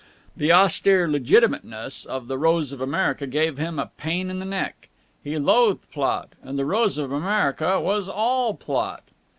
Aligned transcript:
The 0.35 0.51
austere 0.51 1.07
legitimateness 1.07 2.07
of 2.07 2.27
"The 2.27 2.39
Rose 2.39 2.71
of 2.71 2.81
America" 2.81 3.27
gave 3.27 3.59
him 3.59 3.77
a 3.77 3.91
pain 3.97 4.31
in 4.31 4.39
the 4.39 4.45
neck. 4.45 4.89
He 5.23 5.37
loathed 5.37 5.85
plot, 5.91 6.29
and 6.41 6.57
"The 6.57 6.65
Rose 6.65 6.97
of 6.97 7.11
America" 7.11 7.79
was 7.79 8.09
all 8.09 8.55
plot. 8.55 9.03